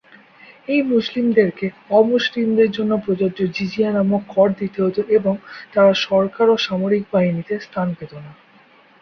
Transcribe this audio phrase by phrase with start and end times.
[0.67, 1.65] এই মুসলিমদেরকে
[1.91, 5.33] অমুসলিমদের জন্য প্রযোজ্য জিজিয়া নামক কর দিতে হত এবং
[5.73, 8.31] তারা সরকার ও সামরিক বাহিনীতে স্থান পেত না।